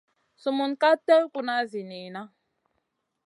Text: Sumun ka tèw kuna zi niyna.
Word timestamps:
Sumun 0.41 0.71
ka 0.81 0.89
tèw 1.05 1.23
kuna 1.33 1.55
zi 1.71 1.81
niyna. 1.89 2.21